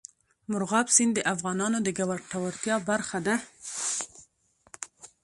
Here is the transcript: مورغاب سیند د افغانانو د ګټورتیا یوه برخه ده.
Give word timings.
مورغاب 0.51 0.87
سیند 0.95 1.13
د 1.15 1.19
افغانانو 1.33 1.77
د 1.83 1.87
ګټورتیا 1.99 2.75
یوه 2.79 2.85
برخه 2.89 3.19
ده. 3.25 3.35